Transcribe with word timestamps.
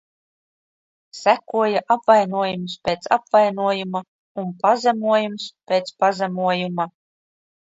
Sekoja 1.17 1.83
apvainojums 1.95 2.77
pēc 2.89 3.05
apvainojuma 3.17 4.03
un 4.45 4.51
pazemojums 4.65 5.47
pēc 5.73 5.93
pazemojuma. 6.05 6.91